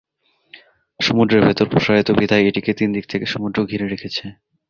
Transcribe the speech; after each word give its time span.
সমুদ্রের 0.99 1.45
ভেতরে 1.45 1.71
প্রসারিত 1.71 2.09
বিধায় 2.11 2.45
এটিকে 2.45 2.71
তিন 2.73 2.89
দিক 2.93 3.05
থেকে 3.07 3.25
সমুদ্র 3.25 3.57
ঘিরে 3.65 3.85
রেখেছে। 3.87 4.25